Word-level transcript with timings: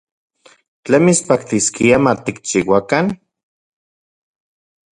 ¿Tlen 0.87 1.01
mitspaktiskia 1.09 1.97
matikchiuakan? 2.07 3.05